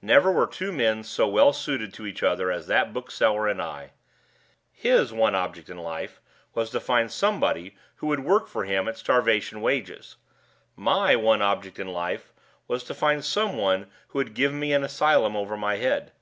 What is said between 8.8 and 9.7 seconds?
at starvation